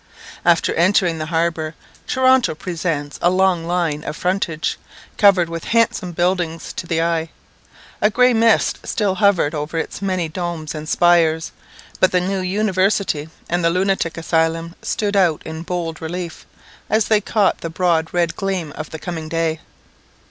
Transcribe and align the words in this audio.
After 0.43 0.73
entering 0.73 1.19
the 1.19 1.27
harbour, 1.27 1.75
Toronto 2.07 2.55
presents 2.55 3.19
a 3.21 3.29
long 3.29 3.67
line 3.67 4.03
of 4.03 4.15
frontage, 4.17 4.79
covered 5.15 5.47
with 5.47 5.65
handsome 5.75 6.11
buildings, 6.13 6.73
to 6.73 6.87
the 6.87 7.03
eye. 7.03 7.29
A 8.01 8.09
grey 8.09 8.33
mist 8.33 8.79
still 8.83 9.13
hovered 9.13 9.53
over 9.53 9.77
its 9.77 10.01
many 10.01 10.27
domes 10.27 10.73
and 10.73 10.89
spires; 10.89 11.51
but 11.99 12.11
the 12.11 12.19
new 12.19 12.39
University 12.39 13.29
and 13.47 13.63
the 13.63 13.69
Lunatic 13.69 14.17
Asylum 14.17 14.73
stood 14.81 15.15
out 15.15 15.43
in 15.45 15.61
bold 15.61 16.01
relief, 16.01 16.47
as 16.89 17.05
they 17.07 17.21
caught 17.21 17.59
the 17.61 17.69
broad 17.69 18.11
red 18.11 18.35
gleam 18.35 18.71
of 18.71 18.89
the 18.89 18.97
coming 18.97 19.29
day. 19.29 19.59